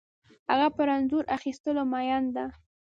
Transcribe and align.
هغه 0.51 0.67
پر 0.75 0.87
انځور 0.95 1.23
اخیستلو 1.37 1.83
مین 1.91 2.23
ده 2.35 2.45